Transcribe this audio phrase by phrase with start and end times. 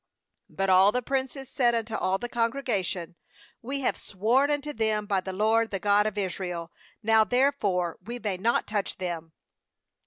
[0.51, 3.13] 19But all the princes said unto all the congregation:
[3.61, 6.71] 'We have sworn unto them by the LOED, the God of Israel;
[7.03, 9.31] now therefore we may not touch them.